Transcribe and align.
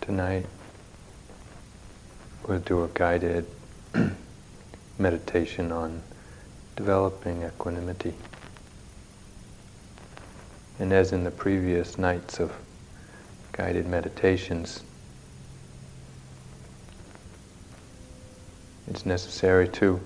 Tonight 0.00 0.46
we'll 2.46 2.58
do 2.58 2.84
a 2.84 2.88
guided 2.88 3.46
meditation 4.98 5.70
on 5.70 6.02
developing 6.74 7.42
equanimity. 7.42 8.14
And 10.78 10.92
as 10.92 11.12
in 11.12 11.24
the 11.24 11.30
previous 11.30 11.98
nights 11.98 12.40
of 12.40 12.50
guided 13.52 13.86
meditations, 13.86 14.82
it's 18.88 19.04
necessary 19.04 19.68
to 19.68 20.00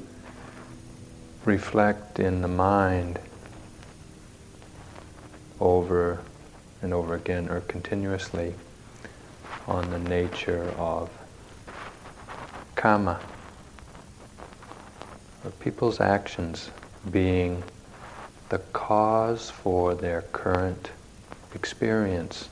reflect 1.45 2.19
in 2.19 2.43
the 2.43 2.49
mind 2.49 3.21
over 5.61 6.21
and 6.83 6.93
over 6.93 7.15
again 7.15 7.49
or 7.49 7.61
continuously 7.61 8.55
on 9.67 9.91
the 9.91 9.99
nature 9.99 10.73
of 10.77 11.11
karma, 12.75 13.19
or 15.45 15.51
people's 15.53 16.01
actions 16.01 16.71
being 17.11 17.63
the 18.51 18.59
cause 18.73 19.51
for 19.51 19.95
their 19.95 20.23
current 20.33 20.91
experience, 21.55 22.49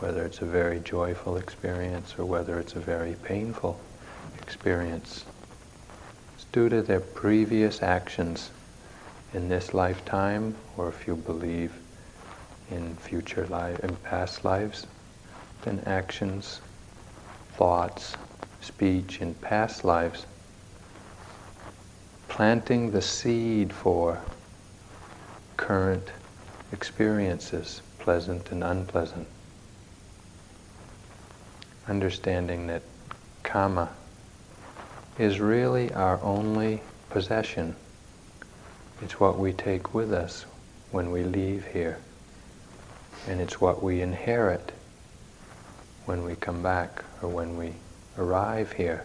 whether 0.00 0.24
it's 0.24 0.40
a 0.40 0.46
very 0.46 0.80
joyful 0.80 1.36
experience 1.36 2.14
or 2.18 2.24
whether 2.24 2.58
it's 2.58 2.74
a 2.74 2.80
very 2.80 3.14
painful 3.22 3.80
experience. 4.38 5.24
It's 6.34 6.44
due 6.52 6.68
to 6.68 6.82
their 6.82 7.00
previous 7.00 7.82
actions 7.82 8.50
in 9.32 9.48
this 9.48 9.74
lifetime, 9.74 10.54
or 10.76 10.88
if 10.88 11.06
you 11.06 11.16
believe 11.16 11.72
in 12.70 12.94
future 12.96 13.46
life, 13.48 13.80
in 13.80 13.96
past 13.96 14.44
lives, 14.44 14.86
then 15.64 15.82
actions, 15.86 16.60
thoughts, 17.56 18.16
speech 18.60 19.20
in 19.20 19.34
past 19.34 19.84
lives, 19.84 20.26
planting 22.28 22.90
the 22.90 23.02
seed 23.02 23.72
for 23.72 24.20
current 25.56 26.10
experiences, 26.72 27.80
pleasant 27.98 28.50
and 28.52 28.62
unpleasant. 28.62 29.26
Understanding 31.88 32.66
that 32.66 32.82
karma 33.42 33.90
is 35.18 35.40
really 35.40 35.92
our 35.92 36.20
only 36.22 36.80
possession. 37.10 37.74
It's 39.00 39.20
what 39.20 39.38
we 39.38 39.52
take 39.52 39.94
with 39.94 40.12
us 40.12 40.44
when 40.90 41.10
we 41.10 41.22
leave 41.24 41.66
here. 41.66 41.98
And 43.28 43.40
it's 43.40 43.60
what 43.60 43.82
we 43.82 44.00
inherit 44.00 44.72
when 46.06 46.22
we 46.22 46.34
come 46.36 46.62
back 46.62 47.02
or 47.22 47.28
when 47.28 47.56
we 47.56 47.72
arrive 48.18 48.72
here. 48.72 49.04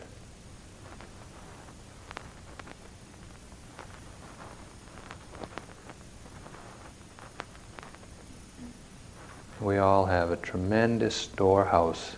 We 9.61 9.77
all 9.77 10.05
have 10.05 10.31
a 10.31 10.37
tremendous 10.37 11.15
storehouse 11.15 12.15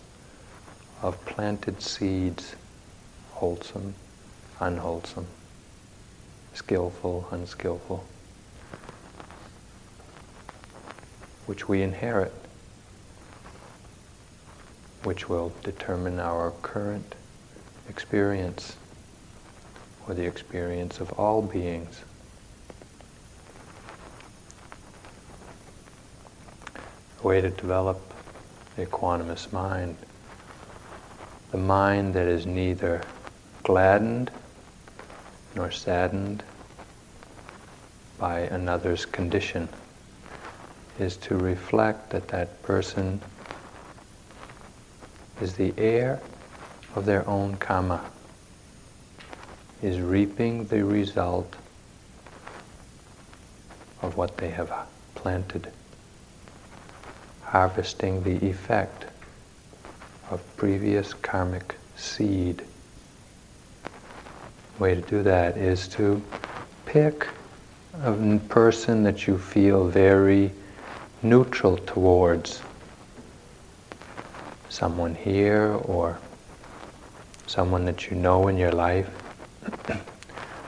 of 1.02 1.24
planted 1.26 1.82
seeds, 1.82 2.56
wholesome, 3.32 3.96
unwholesome, 4.60 5.26
skillful, 6.54 7.28
unskillful, 7.32 8.06
which 11.48 11.68
we 11.68 11.82
inherit 11.82 12.41
which 15.04 15.28
will 15.28 15.52
determine 15.64 16.20
our 16.20 16.52
current 16.62 17.16
experience 17.90 18.76
or 20.08 20.14
the 20.14 20.26
experience 20.26 21.00
of 21.00 21.12
all 21.14 21.42
beings. 21.42 22.02
A 27.24 27.28
way 27.28 27.42
to 27.42 27.50
develop 27.50 28.00
the 28.76 28.86
equanimous 28.86 29.52
mind, 29.52 29.96
the 31.52 31.58
mind 31.58 32.14
that 32.14 32.28
is 32.28 32.46
neither 32.46 33.02
gladdened 33.64 34.32
nor 35.56 35.72
saddened 35.72 36.44
by 38.18 38.40
another's 38.42 39.06
condition, 39.06 39.68
is 41.00 41.18
to 41.18 41.36
reflect 41.36 42.12
that 42.12 42.28
that 42.30 42.62
person 42.64 43.22
is 45.42 45.54
the 45.56 45.74
heir 45.78 46.22
of 46.96 47.06
their 47.06 47.28
own 47.28 47.56
karma, 47.58 48.02
is 49.82 50.00
reaping 50.00 50.66
the 50.66 50.84
result 50.84 51.56
of 54.02 54.18
what 54.18 54.38
they 54.38 54.50
have 54.50 54.72
planted, 55.16 55.72
harvesting 57.44 58.24
the 58.24 58.48
effect 58.48 59.06
of 60.30 60.42
previous 60.58 61.14
karmic 61.14 61.76
seed. 61.96 62.64
Way 64.80 64.96
to 64.96 65.02
do 65.02 65.24
that 65.24 65.58
is 65.58 65.88
to 65.90 66.22
pick 66.86 67.28
a 68.04 68.40
person 68.50 69.04
that 69.04 69.28
you 69.28 69.38
feel 69.38 69.88
very 69.88 70.52
neutral 71.22 71.78
towards 71.78 72.62
someone 74.72 75.14
here 75.14 75.74
or 75.84 76.18
someone 77.46 77.84
that 77.84 78.10
you 78.10 78.16
know 78.16 78.48
in 78.48 78.58
your 78.58 78.72
life 78.72 79.10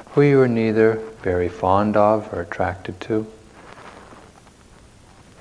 who 0.09 0.21
you 0.21 0.41
are 0.41 0.47
neither 0.47 0.95
very 1.21 1.47
fond 1.47 1.95
of 1.95 2.31
or 2.33 2.41
attracted 2.41 2.99
to, 2.99 3.25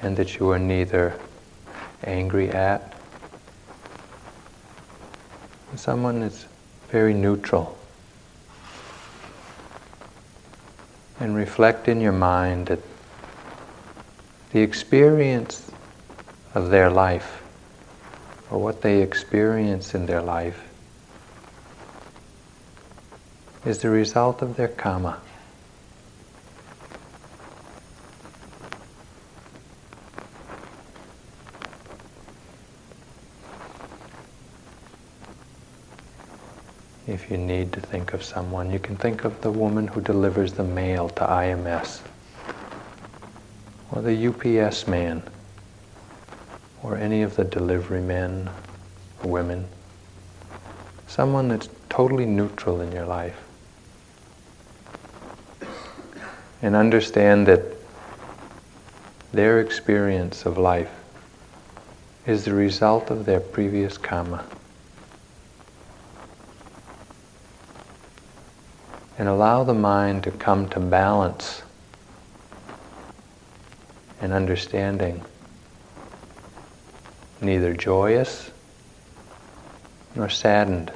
and 0.01 0.17
that 0.17 0.39
you 0.39 0.49
are 0.51 0.61
neither 0.61 1.19
angry 2.05 2.51
at. 2.51 2.95
Someone 5.75 6.21
that's 6.21 6.47
very 6.89 7.15
neutral. 7.15 7.77
And 11.19 11.35
reflect 11.35 11.89
in 11.89 12.01
your 12.01 12.13
mind 12.13 12.67
that 12.69 12.79
the 14.53 14.61
experience 14.61 15.71
of 16.55 16.71
their 16.71 16.91
life 16.91 17.42
or 18.53 18.61
what 18.61 18.83
they 18.83 19.01
experience 19.01 19.95
in 19.95 20.05
their 20.05 20.21
life 20.21 20.63
is 23.65 23.79
the 23.79 23.89
result 23.89 24.43
of 24.43 24.57
their 24.57 24.69
karma. 24.69 25.19
If 37.07 37.31
you 37.31 37.39
need 37.39 37.73
to 37.73 37.81
think 37.81 38.13
of 38.13 38.23
someone, 38.23 38.71
you 38.71 38.79
can 38.79 38.97
think 38.97 39.25
of 39.25 39.41
the 39.41 39.51
woman 39.51 39.89
who 39.89 40.03
delivers 40.03 40.53
the 40.53 40.65
mail 40.65 41.09
to 41.11 41.23
IMS, 41.23 42.01
or 43.91 44.03
the 44.03 44.27
UPS 44.27 44.87
man 44.87 45.23
or 46.83 46.97
any 46.97 47.23
of 47.23 47.37
the 47.37 47.45
delivery 47.45 48.01
men 48.01 48.51
or 49.23 49.31
women, 49.31 49.67
someone 51.07 51.49
that's 51.49 51.69
totally 51.89 52.27
neutral 52.27 52.81
in 52.81 52.91
your 52.93 53.07
life. 53.07 53.37
And 56.61 56.77
understand 56.77 57.47
that 57.49 57.61
their 59.33 59.61
experience 59.61 60.45
of 60.45 60.59
life 60.59 60.91
is 62.27 62.45
the 62.45 62.55
result 62.55 63.11
of 63.11 63.25
their 63.25 63.41
previous 63.41 63.99
karma. 63.99 64.45
And 69.19 69.29
allow 69.29 69.65
the 69.65 69.75
mind 69.75 70.25
to 70.25 70.31
come 70.31 70.69
to 70.71 70.81
balance 70.81 71.63
and 74.21 74.33
understanding 74.33 75.23
neither 77.43 77.75
joyous 77.75 78.51
nor 80.15 80.29
saddened 80.29 80.93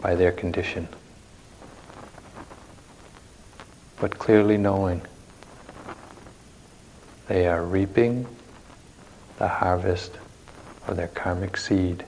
by 0.00 0.14
their 0.14 0.32
condition, 0.32 0.88
but 3.98 4.18
clearly 4.18 4.56
knowing 4.56 5.00
they 7.28 7.46
are 7.46 7.62
reaping 7.62 8.26
the 9.38 9.48
harvest 9.48 10.12
of 10.86 10.96
their 10.96 11.08
karmic 11.08 11.56
seed. 11.56 12.04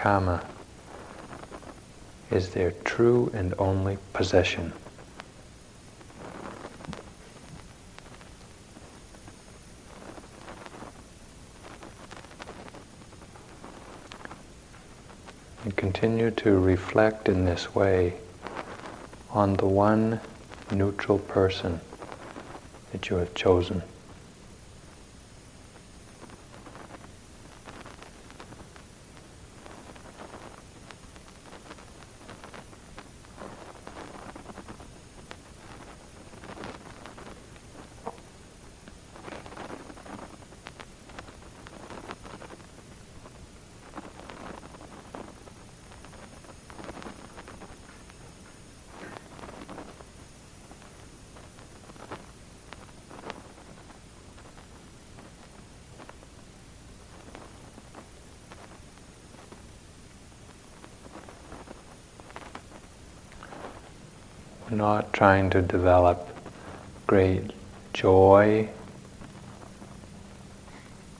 Kama 0.00 0.42
is 2.30 2.50
their 2.50 2.70
true 2.70 3.30
and 3.34 3.52
only 3.58 3.98
possession. 4.14 4.72
And 15.64 15.76
continue 15.76 16.30
to 16.30 16.58
reflect 16.58 17.28
in 17.28 17.44
this 17.44 17.74
way 17.74 18.14
on 19.28 19.58
the 19.58 19.66
one 19.66 20.18
neutral 20.70 21.18
person 21.18 21.78
that 22.92 23.10
you 23.10 23.16
have 23.16 23.34
chosen. 23.34 23.82
Not 64.70 65.12
trying 65.12 65.50
to 65.50 65.62
develop 65.62 66.28
great 67.06 67.52
joy 67.92 68.68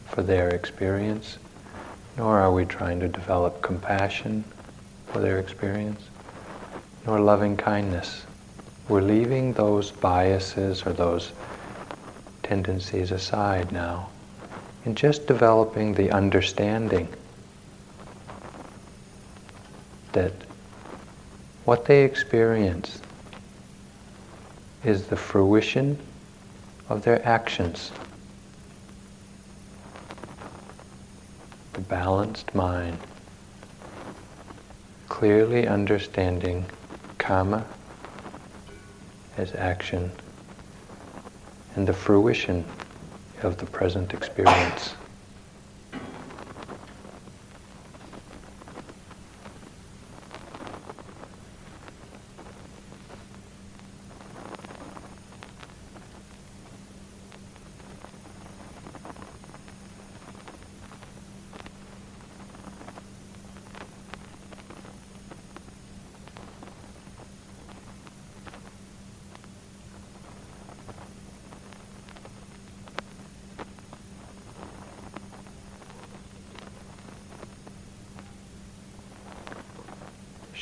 for 0.08 0.22
their 0.22 0.48
experience, 0.48 1.38
nor 2.16 2.38
are 2.38 2.52
we 2.52 2.64
trying 2.64 3.00
to 3.00 3.08
develop 3.08 3.62
compassion 3.62 4.44
for 5.12 5.20
their 5.20 5.38
experience, 5.38 6.02
nor 7.06 7.20
loving 7.20 7.56
kindness. 7.56 8.24
We're 8.88 9.02
leaving 9.02 9.52
those 9.52 9.90
biases 9.90 10.84
or 10.84 10.92
those 10.92 11.32
tendencies 12.42 13.12
aside 13.12 13.70
now 13.72 14.10
and 14.84 14.96
just 14.96 15.26
developing 15.26 15.94
the 15.94 16.10
understanding 16.10 17.08
that 20.12 20.32
what 21.64 21.84
they 21.84 22.04
experience 22.04 23.00
is 24.84 25.06
the 25.06 25.16
fruition 25.16 25.98
of 26.88 27.02
their 27.04 27.24
actions. 27.26 27.92
The 31.74 31.80
balanced 31.80 32.54
mind, 32.54 32.98
clearly 35.08 35.66
understanding 35.66 36.66
karma 37.18 37.66
as 39.36 39.54
action 39.54 40.10
and 41.76 41.86
the 41.86 41.92
fruition 41.92 42.64
of 43.42 43.58
the 43.58 43.66
present 43.66 44.12
experience. 44.12 44.94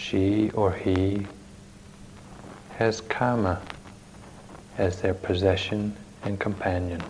She 0.09 0.51
or 0.53 0.73
he 0.73 1.27
has 2.79 3.01
karma 3.03 3.61
as 4.79 5.03
their 5.03 5.13
possession 5.13 5.95
and 6.25 6.41
companion. 6.41 7.05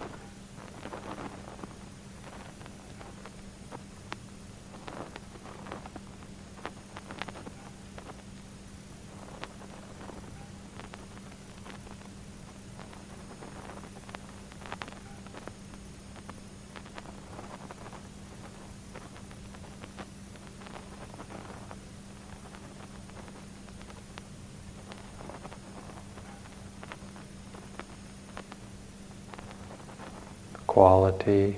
quality 30.78 31.56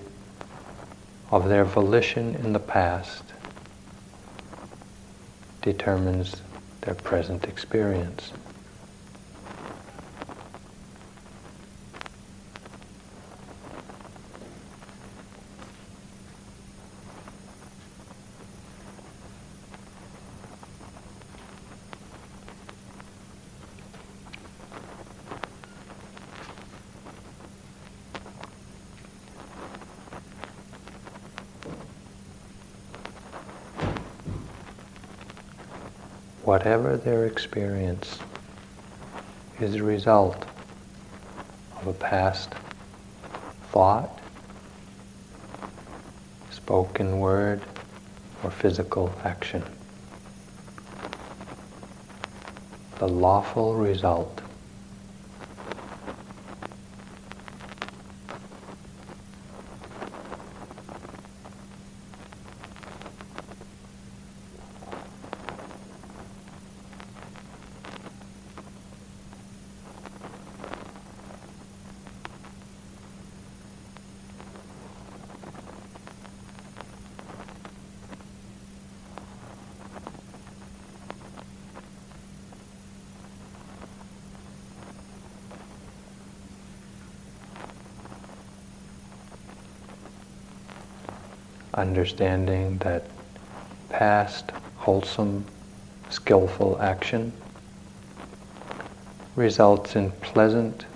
of 1.30 1.46
their 1.50 1.59
volition 1.70 2.34
in 2.34 2.52
the 2.52 2.61
past 2.61 3.22
determines 5.62 6.43
their 6.82 6.94
present 6.94 7.44
experience. 7.44 8.32
Whatever 36.50 36.97
their 36.97 37.26
experience 37.26 38.19
is 39.61 39.76
a 39.76 39.83
result 39.85 40.47
of 41.80 41.87
a 41.87 41.92
past 41.92 42.54
thought, 43.71 44.19
spoken 46.50 47.21
word, 47.21 47.61
or 48.42 48.50
physical 48.50 49.16
action. 49.23 49.62
The 52.99 53.07
lawful 53.07 53.76
result 53.76 54.39
understanding 91.90 92.78
that 92.78 93.02
past 93.88 94.52
wholesome, 94.76 95.44
skillful 96.09 96.80
action 96.80 97.32
results 99.35 99.97
in 99.97 100.12
pleasant 100.12 100.87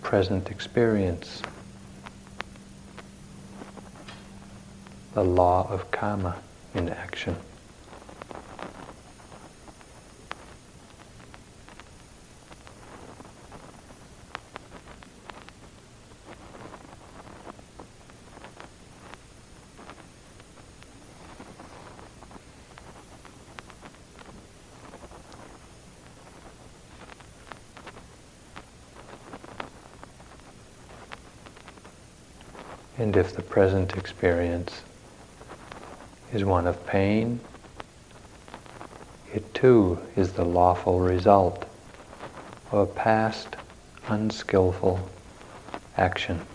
present 0.00 0.48
experience. 0.48 1.42
The 5.14 5.24
law 5.24 5.66
of 5.68 5.90
karma 5.90 6.36
in 6.74 6.88
action. 6.88 7.34
And 32.98 33.16
if 33.16 33.34
the 33.34 33.42
present 33.42 33.96
experience 33.96 34.82
is 36.32 36.44
one 36.44 36.66
of 36.66 36.86
pain, 36.86 37.40
it 39.32 39.52
too 39.54 39.98
is 40.16 40.32
the 40.32 40.44
lawful 40.44 41.00
result 41.00 41.66
of 42.72 42.78
a 42.78 42.86
past 42.86 43.56
unskillful 44.08 45.10
action. 45.96 46.46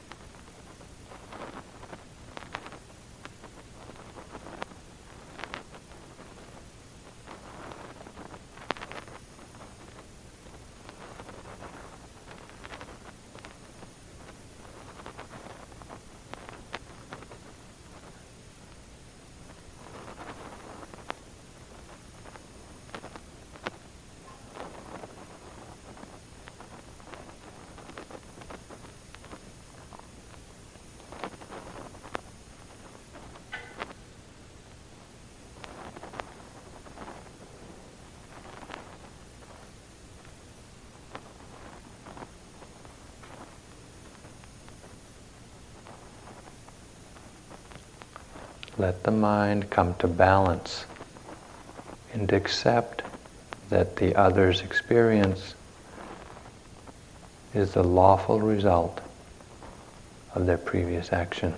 Let 48.81 49.03
the 49.03 49.11
mind 49.11 49.69
come 49.69 49.93
to 50.00 50.07
balance 50.07 50.85
and 52.13 52.33
accept 52.33 53.03
that 53.69 53.95
the 53.97 54.15
other's 54.15 54.61
experience 54.61 55.53
is 57.53 57.73
the 57.73 57.83
lawful 57.83 58.41
result 58.41 59.00
of 60.33 60.47
their 60.47 60.57
previous 60.57 61.13
action. 61.13 61.53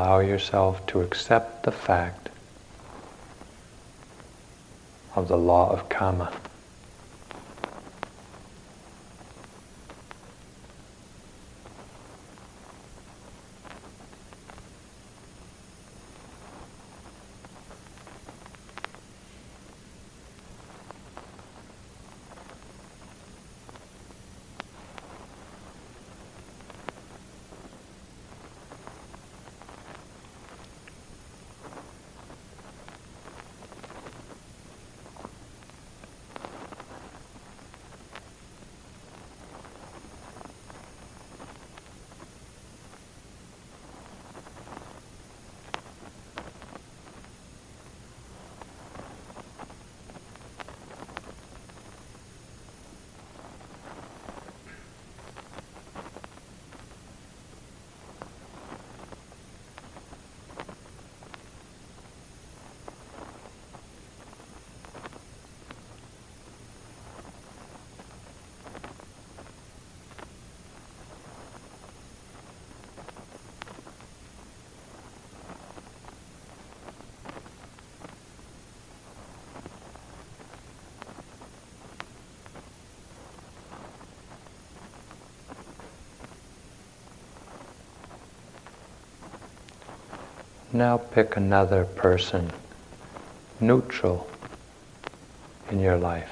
Allow 0.00 0.20
yourself 0.20 0.86
to 0.86 1.02
accept 1.02 1.64
the 1.64 1.70
fact 1.70 2.30
of 5.14 5.28
the 5.28 5.36
law 5.36 5.70
of 5.70 5.90
karma. 5.90 6.32
Now 90.72 90.98
pick 90.98 91.36
another 91.36 91.84
person, 91.84 92.52
neutral 93.58 94.30
in 95.68 95.80
your 95.80 95.96
life. 95.96 96.30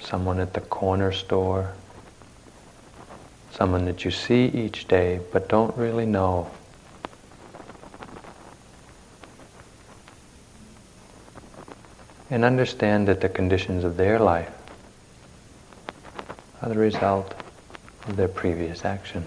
Someone 0.00 0.38
at 0.38 0.52
the 0.52 0.60
corner 0.60 1.12
store, 1.12 1.72
someone 3.52 3.86
that 3.86 4.04
you 4.04 4.10
see 4.10 4.44
each 4.46 4.86
day 4.86 5.20
but 5.32 5.48
don't 5.48 5.74
really 5.78 6.04
know. 6.04 6.50
And 12.30 12.44
understand 12.44 13.08
that 13.08 13.22
the 13.22 13.30
conditions 13.30 13.82
of 13.82 13.96
their 13.96 14.18
life 14.18 14.52
are 16.60 16.68
the 16.68 16.78
result 16.78 17.32
of 18.06 18.16
their 18.16 18.28
previous 18.28 18.84
action. 18.84 19.26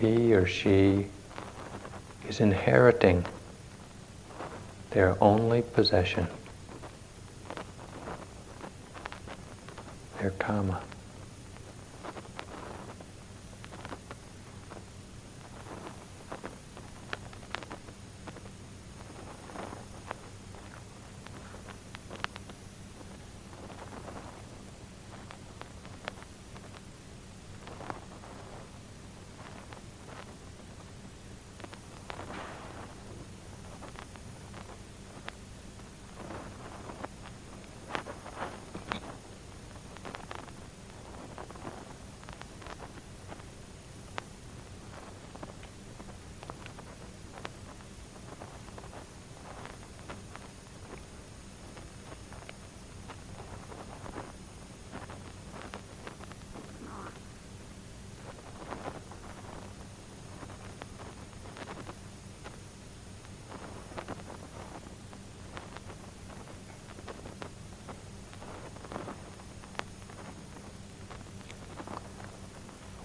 He 0.00 0.32
or 0.32 0.46
she 0.46 1.06
is 2.26 2.40
inheriting 2.40 3.22
their 4.90 5.22
only 5.22 5.60
possession, 5.60 6.26
their 10.18 10.30
karma. 10.30 10.80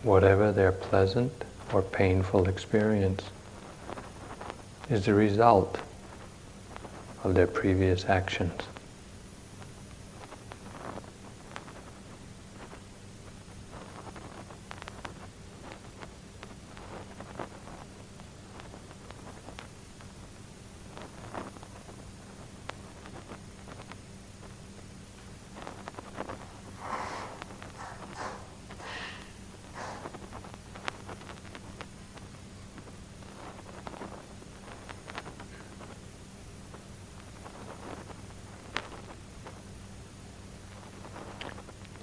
Whatever 0.05 0.51
their 0.51 0.71
pleasant 0.71 1.33
or 1.73 1.81
painful 1.81 2.47
experience 2.47 3.23
is 4.89 5.05
the 5.05 5.13
result 5.13 5.79
of 7.23 7.33
their 7.33 7.47
previous 7.47 8.05
actions. 8.05 8.61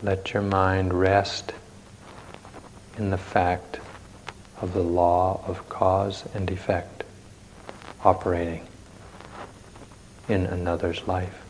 Let 0.03 0.33
your 0.33 0.43
mind 0.43 0.93
rest 0.93 1.53
in 2.97 3.11
the 3.11 3.19
fact 3.19 3.79
of 4.61 4.73
the 4.73 4.83
law 4.83 5.45
of 5.47 5.69
cause 5.69 6.25
and 6.35 6.51
effect 6.51 7.05
operating 8.05 8.67
in 10.29 10.47
another's 10.47 11.07
life. 11.07 11.41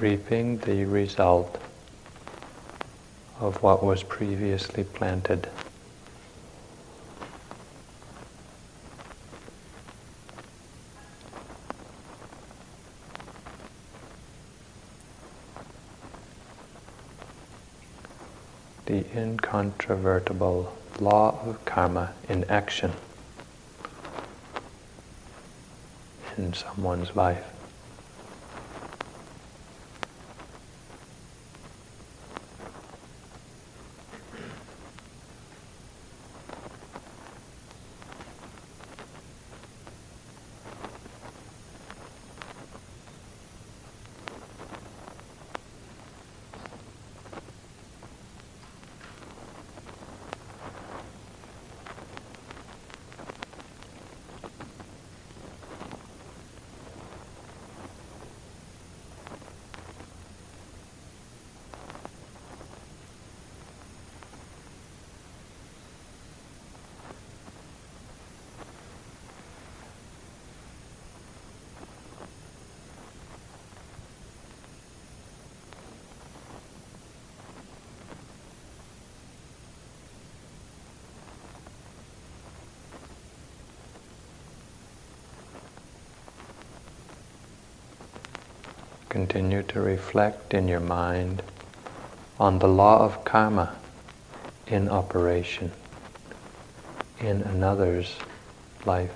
Reaping 0.00 0.56
the 0.58 0.84
result 0.86 1.58
of 3.38 3.62
what 3.62 3.84
was 3.84 4.02
previously 4.02 4.82
planted. 4.82 5.46
The 18.86 19.04
incontrovertible 19.16 20.76
law 20.98 21.38
of 21.44 21.64
karma 21.64 22.14
in 22.28 22.44
action 22.44 22.92
in 26.36 26.54
someone's 26.54 27.14
life. 27.14 27.59
Continue 89.30 89.62
to 89.62 89.80
reflect 89.80 90.54
in 90.54 90.66
your 90.66 90.80
mind 90.80 91.44
on 92.40 92.58
the 92.58 92.66
law 92.66 92.98
of 92.98 93.22
karma 93.22 93.76
in 94.66 94.88
operation 94.88 95.70
in 97.20 97.42
another's 97.42 98.16
life. 98.84 99.14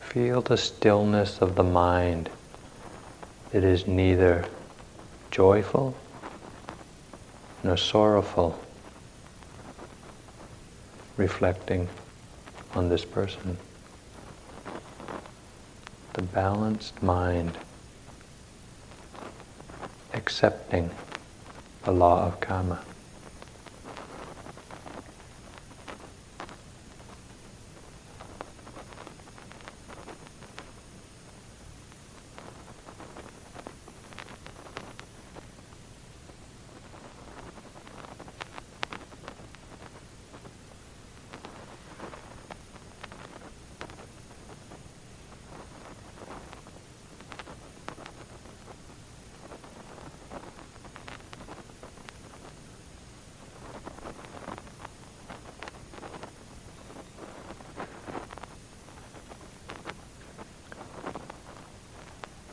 Feel 0.00 0.39
the 0.50 0.56
stillness 0.56 1.40
of 1.40 1.54
the 1.54 1.62
mind. 1.62 2.28
It 3.52 3.62
is 3.62 3.86
neither 3.86 4.44
joyful 5.30 5.96
nor 7.62 7.76
sorrowful, 7.76 8.60
reflecting 11.16 11.88
on 12.74 12.88
this 12.88 13.04
person. 13.04 13.58
the 16.14 16.22
balanced 16.22 17.00
mind 17.00 17.56
accepting 20.12 20.90
the 21.84 21.92
law 21.92 22.26
of 22.26 22.40
karma. 22.40 22.80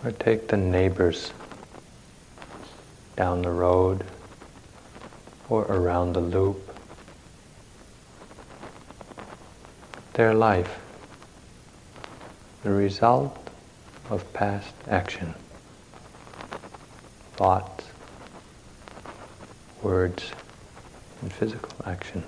Or 0.07 0.11
take 0.11 0.47
the 0.47 0.55
neighbors 0.55 1.33
down 3.17 3.41
the 3.41 3.51
road 3.51 4.05
or 5.49 5.63
around 5.63 6.13
the 6.13 6.21
loop. 6.21 6.73
Their 10.13 10.33
life, 10.33 10.79
the 12.63 12.69
result 12.69 13.49
of 14.09 14.31
past 14.31 14.73
action, 14.87 15.33
thoughts, 17.35 17.83
words, 19.81 20.31
and 21.21 21.33
physical 21.33 21.73
action. 21.85 22.23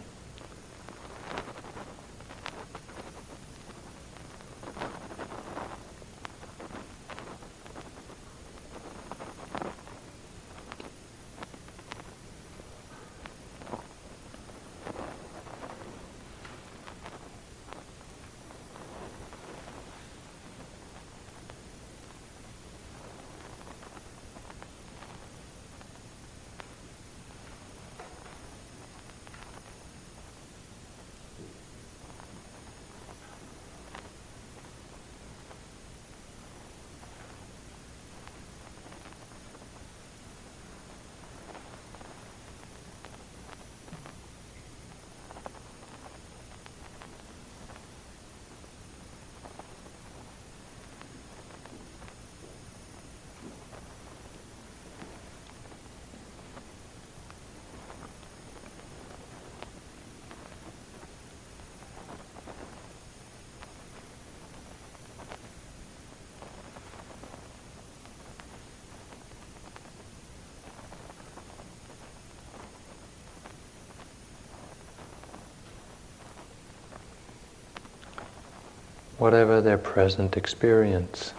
Whatever 79.20 79.60
their 79.60 79.78
present 79.78 80.38
experience, 80.38 81.34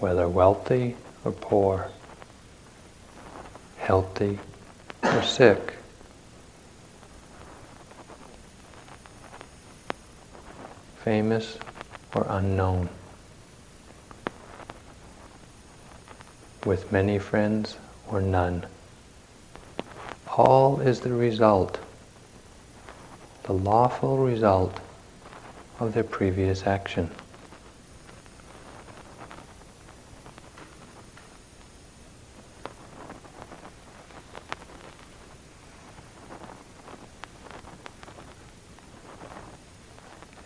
whether 0.00 0.26
wealthy 0.26 0.96
or 1.24 1.30
poor, 1.30 1.88
healthy 3.76 4.38
or 5.04 5.22
sick. 5.22 5.74
Famous 11.04 11.58
or 12.14 12.26
unknown, 12.30 12.88
with 16.64 16.90
many 16.90 17.18
friends 17.18 17.76
or 18.08 18.20
none. 18.20 18.66
All 20.36 20.80
is 20.80 21.00
the 21.00 21.12
result, 21.12 21.78
the 23.44 23.52
lawful 23.52 24.18
result 24.18 24.80
of 25.78 25.92
their 25.92 26.04
previous 26.04 26.66
action. 26.66 27.10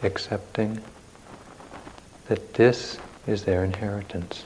Accepting 0.02 0.82
that 2.26 2.54
this 2.54 2.98
is 3.26 3.44
their 3.44 3.62
inheritance. 3.62 4.44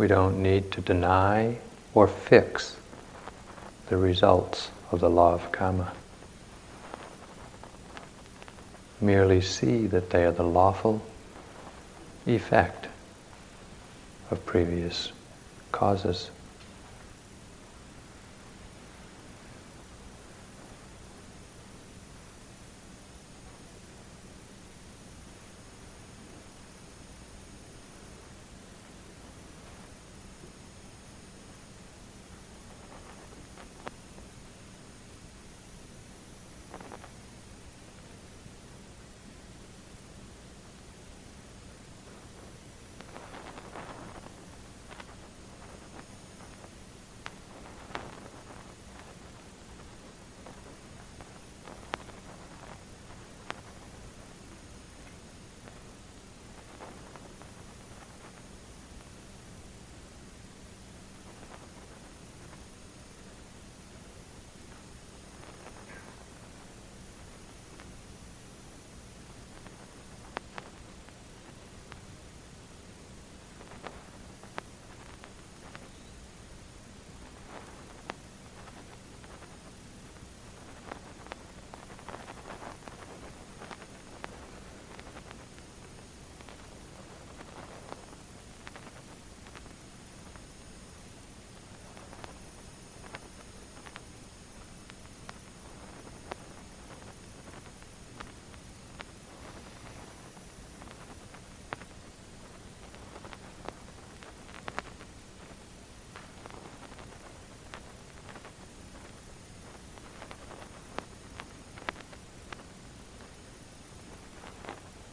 We 0.00 0.06
don't 0.06 0.42
need 0.42 0.72
to 0.72 0.80
deny 0.80 1.58
or 1.92 2.08
fix 2.08 2.78
the 3.88 3.98
results 3.98 4.70
of 4.90 5.00
the 5.00 5.10
law 5.10 5.34
of 5.34 5.52
karma. 5.52 5.92
Merely 8.98 9.42
see 9.42 9.86
that 9.88 10.08
they 10.08 10.24
are 10.24 10.32
the 10.32 10.42
lawful 10.42 11.04
effect 12.24 12.88
of 14.30 14.42
previous 14.46 15.12
causes. 15.70 16.30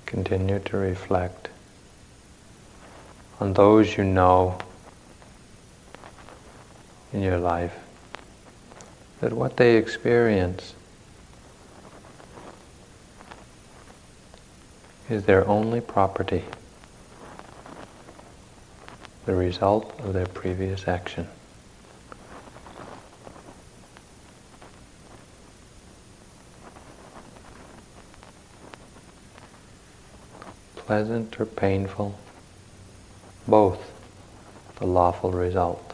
Continue 0.07 0.59
to 0.59 0.77
reflect 0.77 1.49
on 3.41 3.53
those 3.53 3.97
you 3.97 4.05
know 4.05 4.57
in 7.13 7.21
your 7.21 7.37
life, 7.37 7.77
that 9.19 9.33
what 9.33 9.57
they 9.57 9.75
experience 9.75 10.73
is 15.09 15.23
their 15.25 15.45
only 15.47 15.81
property, 15.81 16.43
the 19.25 19.35
result 19.35 19.93
of 19.99 20.13
their 20.13 20.25
previous 20.25 20.87
action. 20.87 21.27
Pleasant 30.87 31.37
or 31.37 31.45
painful, 31.45 32.17
both 33.45 33.91
the 34.79 34.87
lawful 34.87 35.31
result. 35.31 35.86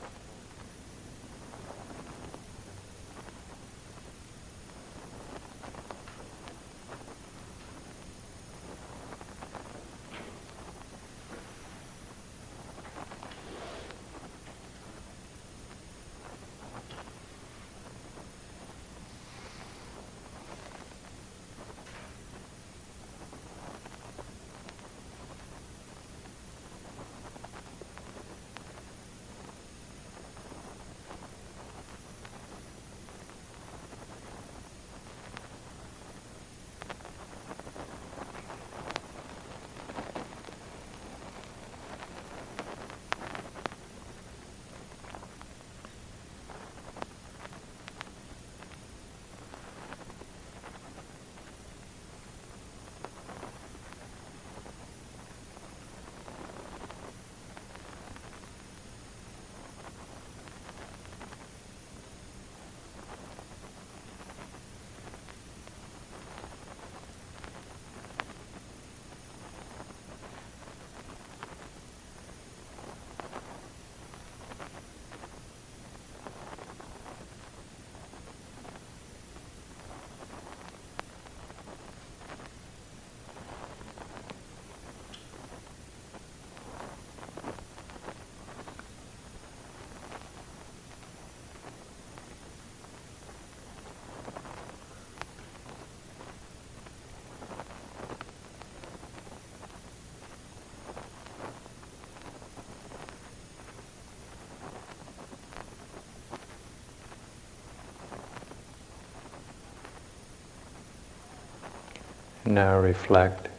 Now 112.53 112.77
reflect 112.77 113.49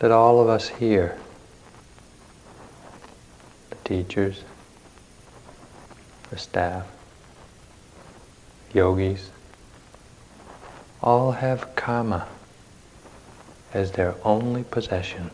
that 0.00 0.10
all 0.10 0.40
of 0.40 0.48
us 0.48 0.66
here, 0.66 1.16
the 3.70 3.76
teachers, 3.84 4.42
the 6.30 6.36
staff, 6.36 6.84
yogis, 8.74 9.30
all 11.00 11.30
have 11.30 11.76
karma 11.76 12.26
as 13.72 13.92
their 13.92 14.16
only 14.24 14.64
possession. 14.64 15.30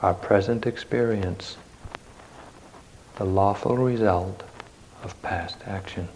our 0.00 0.14
present 0.14 0.64
experience 0.64 1.56
the 3.18 3.24
lawful 3.24 3.76
result 3.76 4.44
of 5.02 5.20
past 5.22 5.56
action. 5.66 6.08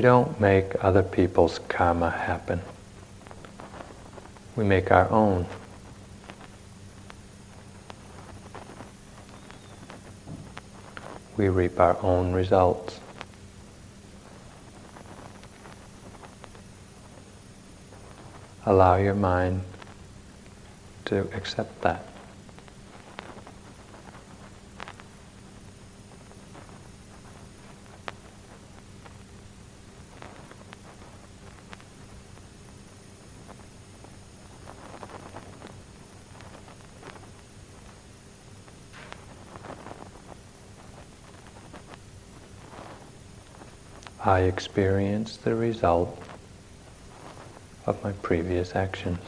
We 0.00 0.02
don't 0.02 0.40
make 0.40 0.82
other 0.82 1.02
people's 1.02 1.58
karma 1.68 2.08
happen. 2.08 2.62
We 4.56 4.64
make 4.64 4.90
our 4.90 5.10
own. 5.10 5.44
We 11.36 11.50
reap 11.50 11.78
our 11.78 12.02
own 12.02 12.32
results. 12.32 12.98
Allow 18.64 18.96
your 18.96 19.14
mind 19.14 19.60
to 21.04 21.28
accept 21.34 21.82
that. 21.82 22.06
I 44.24 44.40
experience 44.40 45.38
the 45.38 45.54
result 45.54 46.22
of 47.86 48.02
my 48.04 48.12
previous 48.12 48.76
actions. 48.76 49.20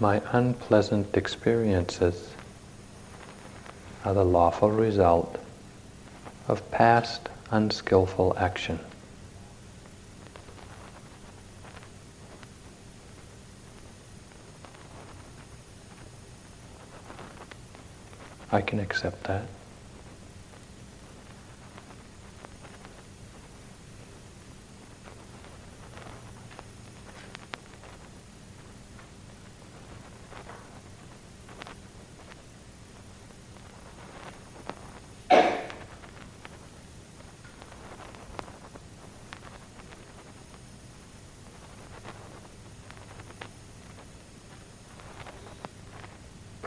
My 0.00 0.22
unpleasant 0.32 1.14
experiences 1.14 2.30
are 4.02 4.14
the 4.14 4.24
lawful 4.24 4.70
result 4.70 5.36
of 6.48 6.68
past 6.70 7.28
unskillful 7.50 8.34
action. 8.38 8.80
I 18.50 18.62
can 18.62 18.80
accept 18.80 19.24
that. 19.24 19.46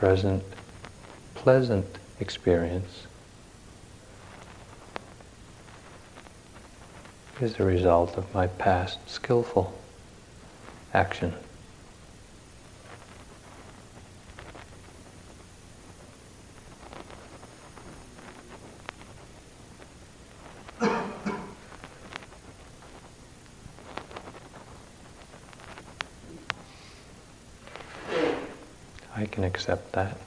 Present 0.03 0.43
pleasant 1.33 1.97
experience 2.19 3.07
is 7.39 7.55
the 7.55 7.63
result 7.63 8.17
of 8.17 8.33
my 8.33 8.45
past 8.45 8.99
skillful 9.09 9.73
action. 10.93 11.33
I 29.15 29.27
can 29.27 29.42
accept 29.53 29.91
that. 29.91 30.22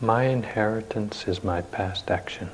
My 0.00 0.24
inheritance 0.24 1.26
is 1.26 1.42
my 1.42 1.60
past 1.60 2.08
action. 2.08 2.50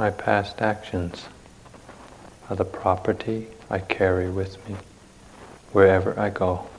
My 0.00 0.08
past 0.08 0.62
actions 0.62 1.28
are 2.48 2.56
the 2.56 2.64
property 2.64 3.48
I 3.68 3.80
carry 3.80 4.30
with 4.30 4.66
me 4.66 4.78
wherever 5.72 6.18
I 6.18 6.30
go. 6.30 6.70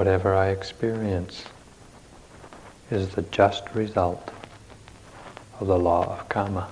Whatever 0.00 0.34
I 0.34 0.48
experience 0.48 1.44
is 2.90 3.10
the 3.10 3.20
just 3.20 3.74
result 3.74 4.30
of 5.60 5.66
the 5.66 5.78
law 5.78 6.18
of 6.18 6.26
karma. 6.26 6.70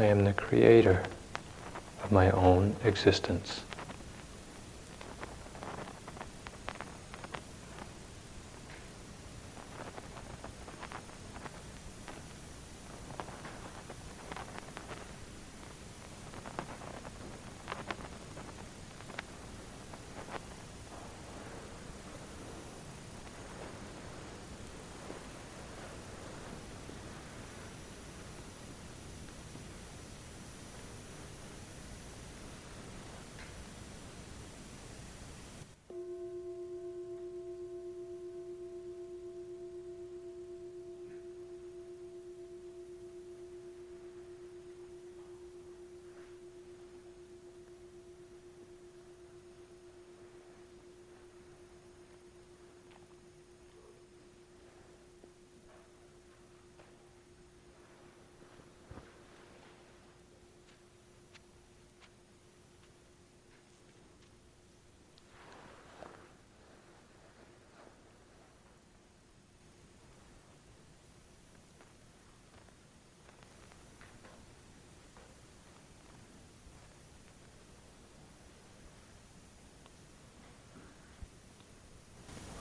I 0.00 0.04
am 0.04 0.24
the 0.24 0.32
creator 0.32 1.02
of 2.02 2.10
my 2.10 2.30
own 2.30 2.74
existence. 2.84 3.64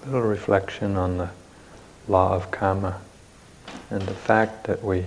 Little 0.10 0.28
reflection 0.28 0.98
on 0.98 1.20
the 1.20 1.30
law 2.08 2.34
of 2.34 2.50
karma 2.50 3.00
and 3.92 4.02
the 4.02 4.14
fact 4.16 4.66
that 4.66 4.84
we 4.84 5.06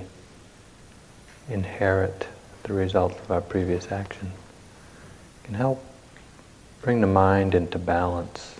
inherit 1.48 2.28
the 2.62 2.72
result 2.72 3.18
of 3.18 3.30
our 3.32 3.40
previous 3.40 3.90
action 3.90 4.30
can 5.42 5.54
help 5.54 5.84
bring 6.82 7.00
the 7.00 7.06
mind 7.06 7.52
into 7.52 7.80
balance 7.80 8.54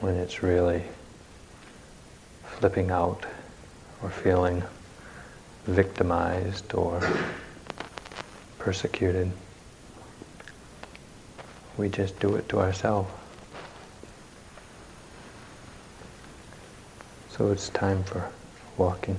when 0.00 0.16
it's 0.16 0.42
really 0.42 0.82
flipping 2.44 2.90
out 2.90 3.24
or 4.02 4.10
feeling 4.10 4.60
victimized 5.66 6.74
or 6.74 7.00
persecuted. 8.58 9.30
We 11.76 11.88
just 11.88 12.18
do 12.18 12.34
it 12.34 12.48
to 12.48 12.58
ourselves. 12.58 13.21
So 17.36 17.50
it's 17.50 17.70
time 17.70 18.04
for 18.04 18.30
walking. 18.76 19.18